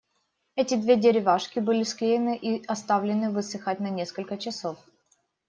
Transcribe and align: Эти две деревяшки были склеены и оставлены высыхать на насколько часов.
Эти 0.55 0.73
две 0.73 0.95
деревяшки 0.95 1.59
были 1.59 1.83
склеены 1.83 2.35
и 2.35 2.65
оставлены 2.65 3.29
высыхать 3.29 3.79
на 3.79 3.91
насколько 3.91 4.35
часов. 4.39 4.79